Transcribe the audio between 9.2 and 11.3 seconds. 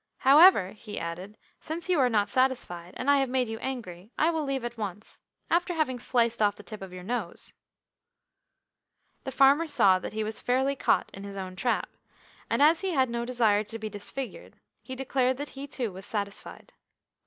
The farmer saw that he was fairly caught in